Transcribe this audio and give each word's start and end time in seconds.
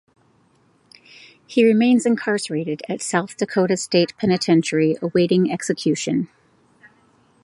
He 1.45 1.63
remains 1.63 2.07
incarcerated 2.07 2.81
at 2.89 3.03
South 3.03 3.37
Dakota 3.37 3.77
State 3.77 4.15
Penitentiary 4.17 4.97
awaiting 4.99 5.51
execution. 5.51 6.27